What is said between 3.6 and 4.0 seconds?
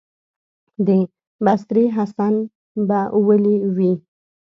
وي،